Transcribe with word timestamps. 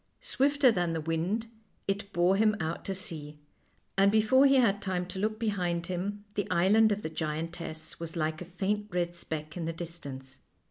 Swifter 0.23 0.71
than 0.71 0.93
the 0.93 0.99
wind 1.01 1.45
it 1.87 2.11
bore 2.11 2.35
him 2.35 2.55
out 2.59 2.83
to 2.85 2.95
sea, 2.95 3.37
and 3.95 4.11
before 4.11 4.47
he 4.47 4.55
had 4.55 4.81
time 4.81 5.05
to 5.05 5.19
look 5.19 5.37
behind 5.37 5.85
him 5.85 6.25
the 6.33 6.47
island 6.49 6.91
of 6.91 7.03
the 7.03 7.07
giantess 7.09 7.99
was 7.99 8.15
like 8.15 8.41
a 8.41 8.45
faint 8.45 8.87
red 8.89 9.13
speck 9.13 9.55
in 9.55 9.65
the 9.65 9.73
distance. 9.73 10.39